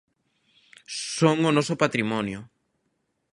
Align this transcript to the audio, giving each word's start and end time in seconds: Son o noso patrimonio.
Son 1.17 1.37
o 1.49 1.51
noso 1.57 1.79
patrimonio. 1.83 2.39